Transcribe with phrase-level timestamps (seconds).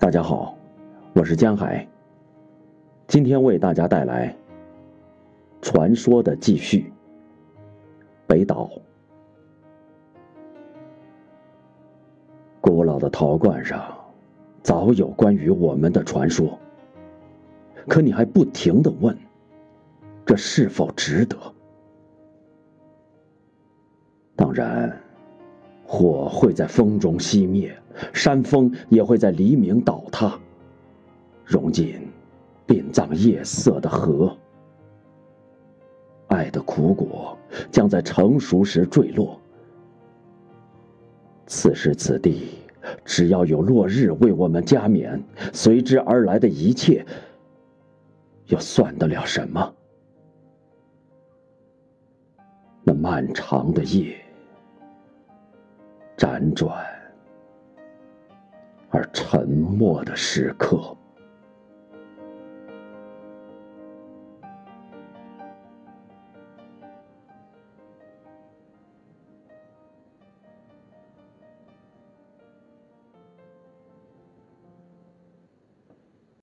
[0.00, 0.56] 大家好，
[1.12, 1.84] 我是江海。
[3.08, 4.32] 今天为大家带来
[5.60, 6.92] 传说的继续。
[8.24, 8.70] 北岛，
[12.60, 13.92] 古老的陶罐上
[14.62, 16.56] 早有关于我们的传说，
[17.88, 19.18] 可你还不停的问，
[20.24, 21.36] 这是否值得？
[24.36, 24.96] 当然。
[25.90, 27.74] 火会在风中熄灭，
[28.12, 30.38] 山峰也会在黎明倒塌，
[31.46, 32.06] 融进
[32.66, 34.36] 殡葬夜色的河。
[36.26, 37.38] 爱的苦果
[37.70, 39.40] 将在成熟时坠落。
[41.46, 42.50] 此时此地，
[43.02, 45.18] 只要有落日为我们加冕，
[45.54, 47.02] 随之而来的一切，
[48.48, 49.74] 又算得了什么？
[52.84, 54.14] 那漫长的夜。
[56.18, 56.84] 辗转
[58.90, 60.96] 而沉默的时刻。